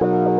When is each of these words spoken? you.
you. 0.00 0.33